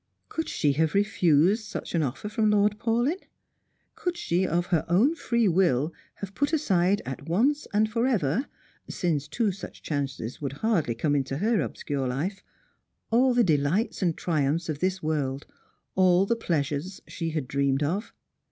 Could 0.29 0.49
she 0.49 0.71
have 0.71 0.95
refused 0.95 1.63
such 1.65 1.93
an 1.93 2.01
offer 2.01 2.27
from 2.27 2.49
Lord 2.49 2.79
Paulyn? 2.79 3.19
Could 3.93 4.17
she 4.17 4.47
of 4.47 4.65
her 4.73 4.83
own 4.89 5.13
free 5.13 5.47
will 5.47 5.93
have 6.15 6.33
put 6.33 6.51
aside 6.53 7.03
at 7.05 7.29
once 7.29 7.67
and 7.71 7.87
for 7.87 8.07
ever— 8.07 8.47
since 8.89 9.27
two 9.27 9.51
such 9.51 9.83
chances 9.83 10.41
would 10.41 10.53
hardly 10.65 10.95
come 10.95 11.15
in 11.15 11.23
her 11.27 11.61
obscure 11.61 12.07
life— 12.07 12.41
all 13.11 13.35
the 13.35 13.43
delights 13.43 14.01
and 14.01 14.17
triumphs 14.17 14.69
of 14.69 14.79
this 14.79 15.03
world, 15.03 15.45
all 15.93 16.25
the 16.25 16.35
pleasures 16.35 17.03
she 17.07 17.29
had 17.29 17.47
dreamed 17.47 17.83
of? 17.83 18.11